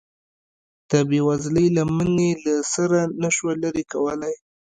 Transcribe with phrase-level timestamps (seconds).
[0.89, 4.35] د بې وزلۍ لمن یې له سره نشوه لرې کولی.